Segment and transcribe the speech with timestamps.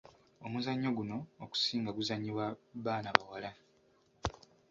[0.45, 2.45] Omuzannyo guno okusinga guzannyibwa
[2.85, 3.51] baana bawala.